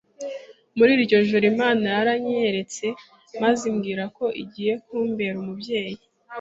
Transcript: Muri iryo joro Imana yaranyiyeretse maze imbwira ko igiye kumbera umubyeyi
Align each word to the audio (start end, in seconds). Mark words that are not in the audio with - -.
Muri 0.77 0.91
iryo 0.97 1.17
joro 1.29 1.45
Imana 1.53 1.85
yaranyiyeretse 1.95 2.85
maze 3.41 3.63
imbwira 3.71 4.03
ko 4.17 4.25
igiye 4.43 4.73
kumbera 4.85 5.35
umubyeyi 5.43 5.99